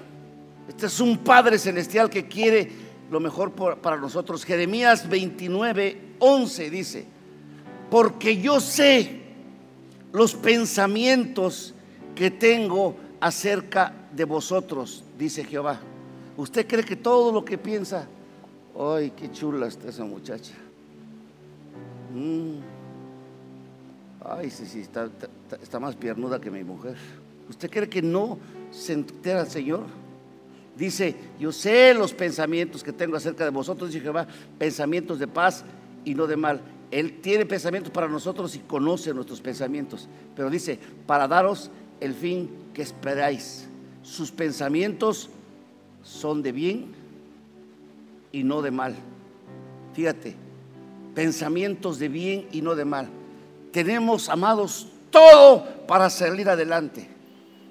[0.69, 2.71] Este es un Padre celestial que quiere
[3.11, 4.45] lo mejor para nosotros.
[4.45, 7.05] Jeremías 29, 11 dice,
[7.91, 9.22] porque yo sé
[10.13, 11.73] los pensamientos
[12.15, 15.79] que tengo acerca de vosotros, dice Jehová.
[16.37, 18.07] ¿Usted cree que todo lo que piensa,
[18.79, 20.53] ay, qué chula está esa muchacha?
[22.13, 22.59] Mm.
[24.23, 25.09] Ay, sí, sí, está,
[25.61, 26.95] está, más piernuda que mi mujer.
[27.49, 28.37] ¿Usted cree que no
[28.71, 29.83] se entera el Señor?
[30.77, 35.65] Dice, yo sé los pensamientos que tengo acerca de vosotros, dice Jehová, pensamientos de paz
[36.05, 36.61] y no de mal.
[36.93, 40.07] Él tiene pensamientos para nosotros y conoce nuestros pensamientos.
[40.35, 40.77] Pero dice,
[41.07, 43.67] para daros el fin que esperáis.
[44.03, 45.31] Sus pensamientos
[46.03, 46.93] son de bien
[48.31, 48.95] y no de mal.
[49.95, 50.35] Fíjate,
[51.15, 53.09] pensamientos de bien y no de mal.
[53.71, 57.09] Tenemos, amados, todo para salir adelante.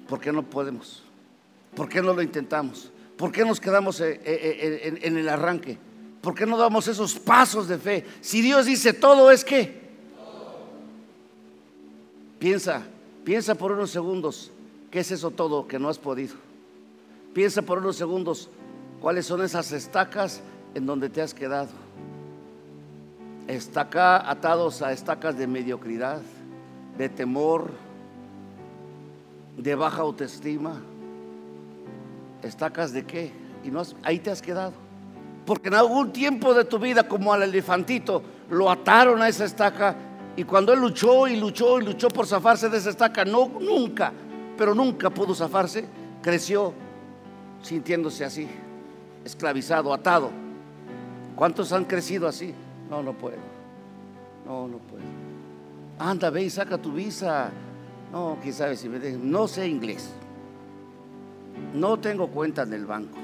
[0.09, 1.01] ¿Por qué no podemos?
[1.73, 2.91] ¿Por qué no lo intentamos?
[3.15, 5.77] ¿Por qué nos quedamos eh, eh, eh, en el arranque?
[6.23, 8.05] ¿Por qué no damos esos pasos de fe?
[8.21, 9.83] Si Dios dice todo es que.
[12.39, 12.81] Piensa,
[13.25, 14.49] piensa por unos segundos,
[14.89, 16.35] ¿qué es eso todo que no has podido?
[17.33, 18.49] Piensa por unos segundos,
[19.01, 20.41] ¿cuáles son esas estacas
[20.73, 21.69] en donde te has quedado?
[23.47, 26.21] Estaca atados a estacas de mediocridad,
[26.97, 27.69] de temor,
[29.57, 30.81] de baja autoestima,
[32.43, 33.31] ¿Estacas de qué?
[33.63, 34.82] Y no ahí te has quedado.
[35.45, 39.95] Porque en algún tiempo de tu vida, como al elefantito, lo ataron a esa estaca
[40.35, 44.11] y cuando él luchó y luchó y luchó por zafarse de esa estaca, no, nunca,
[44.57, 45.85] pero nunca pudo zafarse,
[46.21, 46.73] creció
[47.61, 48.47] sintiéndose así,
[49.23, 50.31] esclavizado, atado.
[51.35, 52.53] ¿Cuántos han crecido así?
[52.89, 53.37] No, no puedo.
[54.45, 55.03] No, no puedo.
[55.99, 57.49] Anda, ve y saca tu visa.
[58.11, 59.29] No, quién sabe si me dejan.
[59.31, 60.09] No sé inglés.
[61.73, 63.17] No tengo cuenta en el banco.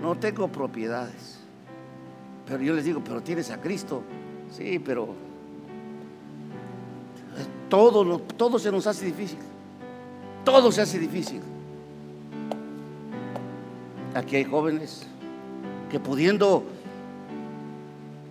[0.00, 1.38] No tengo propiedades.
[2.46, 4.02] Pero yo les digo, pero tienes a Cristo.
[4.52, 5.08] Sí, pero
[7.68, 9.38] todo, todo se nos hace difícil.
[10.44, 11.40] Todo se hace difícil.
[14.14, 15.06] Aquí hay jóvenes
[15.90, 16.62] que pudiendo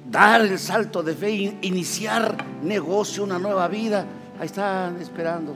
[0.10, 4.06] dar el salto de fe, iniciar negocio, una nueva vida,
[4.39, 5.54] ahí están esperando.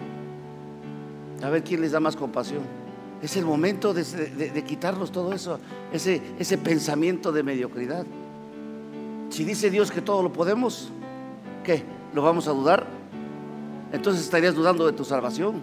[1.41, 2.79] A ver quién les da más compasión.
[3.21, 5.60] Es el momento de, quitarlos todo eso,
[5.91, 8.05] ese, pensamiento de mediocridad.
[9.29, 10.89] Si dice Dios que todo lo podemos,
[11.63, 11.84] ¿qué?
[12.13, 12.88] ¿Lo vamos a dudar?
[13.91, 15.62] Entonces estarías dudando de tu salvación.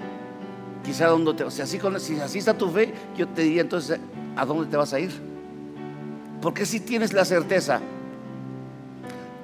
[0.84, 3.98] Quizá donde te, si así, si así está tu fe, yo te diría entonces,
[4.36, 5.10] ¿a dónde te vas a ir?
[6.40, 7.80] Porque si tienes la certeza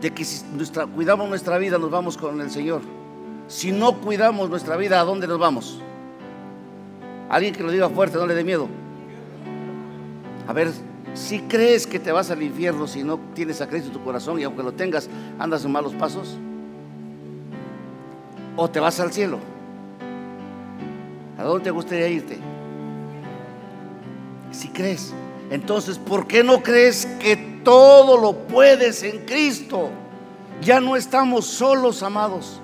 [0.01, 0.44] de que si
[0.94, 2.83] cuidamos nuestra vida nos vamos con el Señor.
[3.48, 5.82] Si no cuidamos nuestra vida, ¿a dónde nos vamos?
[7.33, 8.68] Alguien que lo diga fuerte, no le dé miedo.
[10.47, 10.71] A ver,
[11.14, 14.38] si crees que te vas al infierno si no tienes a Cristo en tu corazón
[14.38, 16.37] y aunque lo tengas, andas en malos pasos,
[18.55, 19.38] o te vas al cielo.
[21.38, 22.38] ¿A dónde te gustaría irte?
[24.51, 25.14] Si crees,
[25.51, 29.88] entonces, ¿por qué no crees que todo lo puedes en Cristo?
[30.61, 32.61] Ya no estamos solos, amados.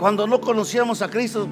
[0.00, 1.46] Cuando no conocíamos a Cristo,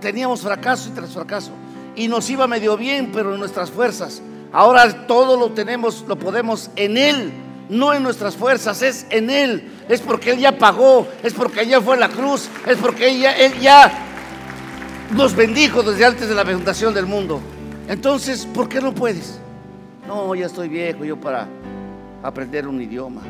[0.00, 1.50] teníamos fracaso y tras fracaso.
[1.94, 4.22] Y nos iba medio bien, pero en nuestras fuerzas.
[4.52, 7.32] Ahora todo lo tenemos, lo podemos en Él,
[7.68, 9.70] no en nuestras fuerzas, es en Él.
[9.88, 13.58] Es porque Él ya pagó, es porque ella fue la cruz, es porque ella, Él
[13.60, 13.92] ya
[15.14, 17.40] nos bendijo desde antes de la fundación del mundo.
[17.88, 19.38] Entonces, ¿por qué no puedes?
[20.06, 21.48] No, ya estoy viejo yo para
[22.22, 23.22] aprender un idioma.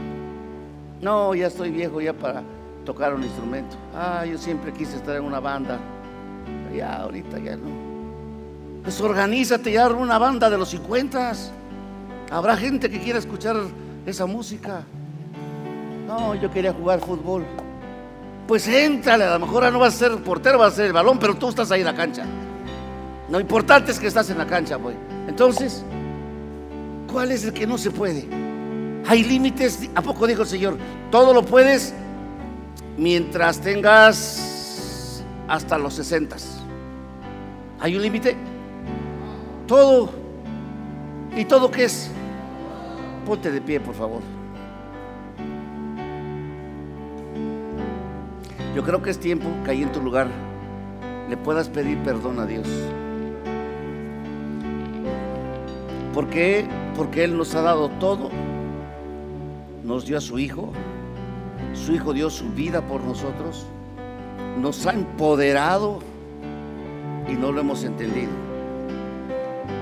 [1.01, 2.43] No, ya estoy viejo ya para
[2.85, 3.77] tocar un instrumento.
[3.95, 5.79] Ah, yo siempre quise estar en una banda.
[6.77, 7.87] Ya, ahorita ya no.
[8.83, 11.33] Pues organízate ya una banda de los 50.
[12.31, 13.57] Habrá gente que quiera escuchar
[14.05, 14.85] esa música.
[16.07, 17.45] No, yo quería jugar fútbol.
[18.47, 21.19] Pues éntrale, a lo mejor no vas a ser portero, vas a ser el balón,
[21.19, 22.25] pero tú estás ahí en la cancha.
[23.31, 24.97] Lo importante es que estás en la cancha, pues.
[25.27, 25.83] Entonces,
[27.11, 28.29] ¿cuál es el que no se puede?
[29.09, 29.89] Hay límites.
[29.95, 30.77] ¿A poco dijo el Señor?
[31.11, 31.95] Todo lo puedes
[32.97, 36.37] mientras tengas hasta los 60.
[37.81, 38.37] ¿Hay un límite?
[39.67, 40.11] Todo.
[41.37, 42.11] ¿Y todo qué es?
[43.27, 44.23] Ponte de pie, por favor.
[48.75, 50.29] Yo creo que es tiempo que ahí en tu lugar
[51.29, 52.69] le puedas pedir perdón a Dios.
[56.15, 56.67] ¿Por qué?
[56.97, 58.31] Porque Él nos ha dado todo.
[59.85, 60.73] Nos dio a su Hijo.
[61.75, 63.67] Su Hijo dio su vida por nosotros.
[64.59, 66.01] Nos ha empoderado
[67.29, 68.31] y no lo hemos entendido.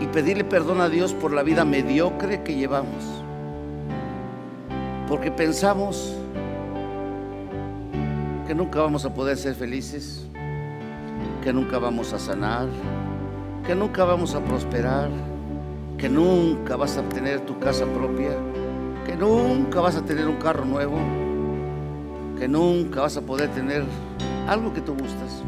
[0.00, 3.04] Y pedirle perdón a Dios por la vida mediocre que llevamos.
[5.08, 6.14] Porque pensamos
[8.46, 10.26] que nunca vamos a poder ser felices,
[11.42, 12.68] que nunca vamos a sanar,
[13.66, 15.10] que nunca vamos a prosperar,
[15.96, 18.32] que nunca vas a tener tu casa propia,
[19.06, 20.98] que nunca vas a tener un carro nuevo,
[22.38, 23.84] que nunca vas a poder tener
[24.46, 25.42] algo que tú gustas.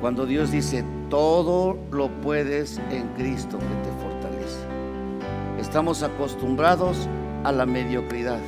[0.00, 4.60] Cuando Dios dice, todo lo puedes en Cristo que te fortalece.
[5.58, 7.08] Estamos acostumbrados
[7.42, 8.38] a la mediocridad.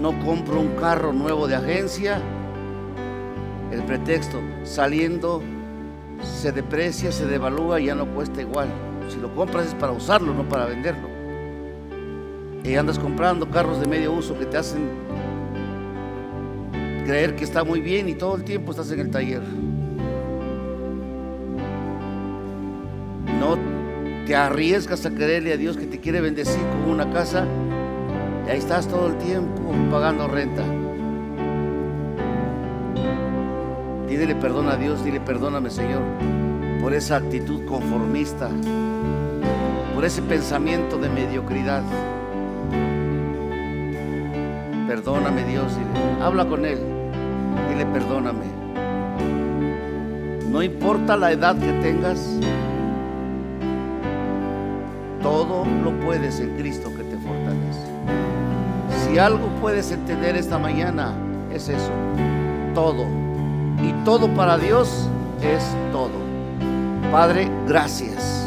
[0.00, 2.20] No compro un carro nuevo de agencia.
[3.70, 5.40] El pretexto, saliendo,
[6.20, 8.68] se deprecia, se devalúa y ya no cuesta igual.
[9.08, 11.08] Si lo compras es para usarlo, no para venderlo.
[12.64, 14.90] Y andas comprando carros de medio uso que te hacen
[17.06, 19.42] creer que está muy bien y todo el tiempo estás en el taller.
[24.32, 27.44] Te arriesgas a creerle a Dios que te quiere bendecir con una casa
[28.46, 29.60] y ahí estás todo el tiempo
[29.90, 30.62] pagando renta.
[34.08, 36.00] Dile perdón a Dios, dile perdóname Señor
[36.80, 38.48] por esa actitud conformista,
[39.94, 41.82] por ese pensamiento de mediocridad.
[44.88, 45.74] Perdóname Dios,
[46.22, 46.78] habla con Él,
[47.68, 48.46] dile perdóname.
[50.50, 52.40] No importa la edad que tengas,
[55.22, 57.92] todo lo puedes en Cristo que te fortalece.
[59.04, 61.12] Si algo puedes entender esta mañana,
[61.52, 61.90] es eso.
[62.74, 63.06] Todo.
[63.82, 65.08] Y todo para Dios
[65.40, 66.10] es todo.
[67.10, 68.46] Padre, gracias.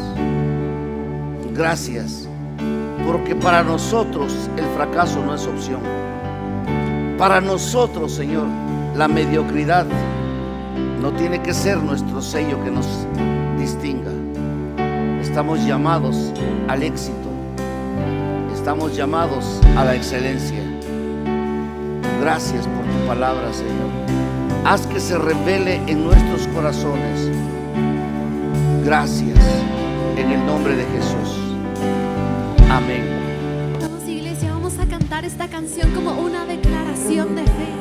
[1.54, 2.28] Gracias.
[3.06, 5.82] Porque para nosotros el fracaso no es opción.
[7.18, 8.48] Para nosotros, Señor,
[8.96, 9.86] la mediocridad
[11.02, 12.88] no tiene que ser nuestro sello que nos
[13.58, 14.12] distinga.
[15.36, 16.32] Estamos llamados
[16.70, 17.28] al éxito.
[18.54, 20.64] Estamos llamados a la excelencia.
[22.22, 23.90] Gracias por tu palabra, Señor.
[24.64, 27.30] Haz que se revele en nuestros corazones.
[28.86, 29.38] Gracias
[30.16, 31.38] en el nombre de Jesús.
[32.72, 33.04] Amén.
[33.82, 37.74] Vamos iglesia, vamos a cantar esta canción como una declaración de fe.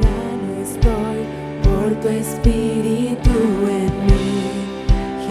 [0.00, 1.26] Ya no estoy
[1.64, 3.30] por tu espíritu
[3.68, 4.39] en mí.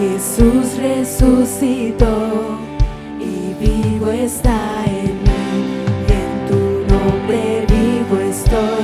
[0.00, 2.56] Jesús resucitó
[3.20, 5.84] y vivo está en mí.
[6.08, 8.79] En tu nombre vivo estoy,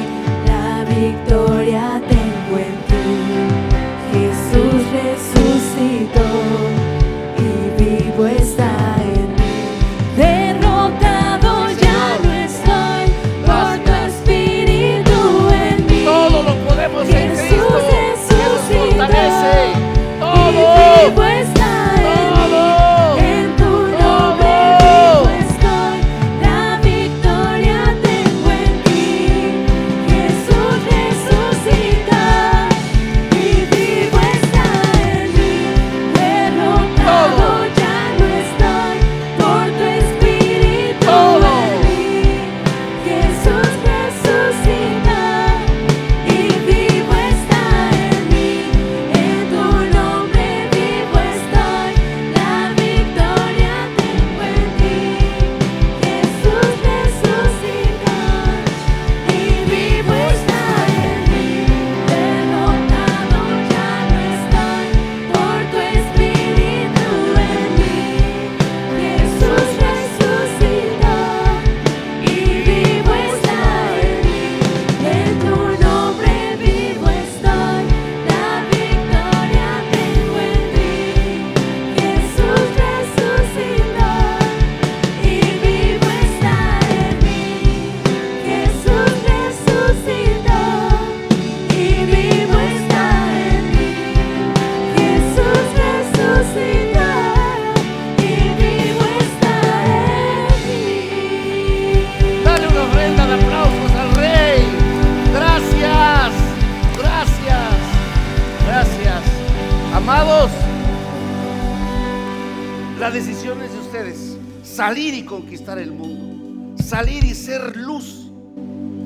[114.63, 116.83] Salir y conquistar el mundo.
[116.83, 118.31] Salir y ser luz.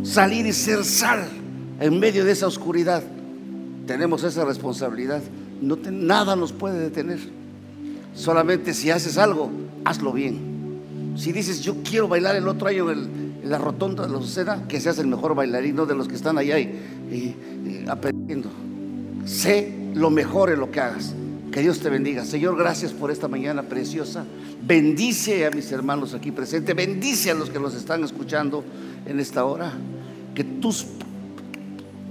[0.03, 1.28] Salir y ser sal
[1.78, 3.03] en medio de esa oscuridad.
[3.86, 5.22] Tenemos esa responsabilidad.
[5.61, 7.18] Nada nos puede detener.
[8.14, 9.51] Solamente si haces algo,
[9.84, 10.38] hazlo bien.
[11.16, 14.80] Si dices, yo quiero bailar el otro año en, la rotonda de la Azucena, que
[14.80, 16.64] seas el mejor bailarín, de los que están allá y-
[17.11, 18.51] y aprendiendo.
[19.24, 21.14] Sé lo mejor en lo que hagas.
[21.51, 22.24] Que Dios te bendiga.
[22.24, 24.24] Señor, gracias por esta mañana preciosa.
[24.62, 26.76] Bendice a mis hermanos aquí presentes.
[26.76, 28.64] Bendice a los que los están escuchando
[29.05, 29.72] en esta hora.
[30.34, 30.86] Que tus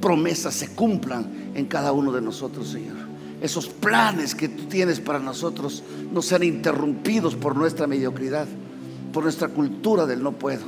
[0.01, 2.97] promesas se cumplan en cada uno de nosotros, Señor.
[3.41, 8.47] Esos planes que tú tienes para nosotros no sean interrumpidos por nuestra mediocridad,
[9.13, 10.65] por nuestra cultura del no puedo.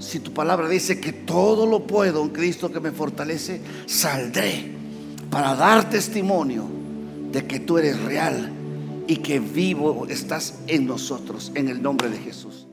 [0.00, 4.72] Si tu palabra dice que todo lo puedo en Cristo que me fortalece, saldré
[5.30, 6.77] para dar testimonio
[7.32, 8.52] de que tú eres real
[9.06, 12.67] y que vivo estás en nosotros, en el nombre de Jesús.